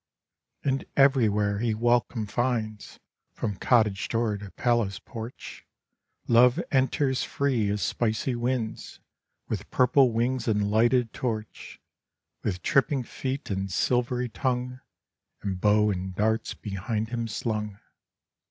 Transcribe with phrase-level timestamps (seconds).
[0.63, 2.99] And everywhere he welcome finds,
[3.33, 5.63] From cottage door to palace porch
[6.27, 8.99] Love enters free as spicy winds,
[9.47, 11.79] With purple wings and lighted torch,
[12.41, 14.79] With tripping feet and silvery tongue,
[15.43, 17.77] And bow and darts behind him slung.